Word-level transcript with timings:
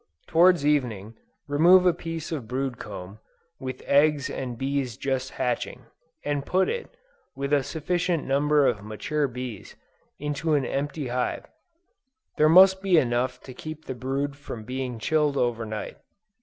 Towards 0.25 0.65
evening, 0.65 1.13
remove 1.47 1.85
a 1.85 1.93
piece 1.93 2.31
of 2.31 2.47
brood 2.47 2.79
comb, 2.79 3.19
with 3.59 3.83
eggs 3.85 4.31
and 4.31 4.57
bees 4.57 4.97
just 4.97 5.33
hatching, 5.33 5.85
and 6.25 6.43
put 6.43 6.69
it, 6.69 6.89
with 7.35 7.53
a 7.53 7.61
sufficient 7.61 8.23
number 8.25 8.65
of 8.65 8.83
mature 8.83 9.27
bees, 9.27 9.75
into 10.17 10.55
an 10.55 10.65
empty 10.65 11.09
hive; 11.09 11.45
there 12.37 12.49
must 12.49 12.81
be 12.81 12.97
enough 12.97 13.41
to 13.41 13.53
keep 13.53 13.85
the 13.85 13.93
brood 13.93 14.35
from 14.35 14.63
being 14.63 14.97
chilled 14.97 15.37
over 15.37 15.67
night. 15.67 15.97